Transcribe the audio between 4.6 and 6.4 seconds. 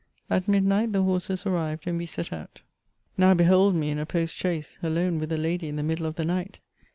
alone with a lady in the middle of the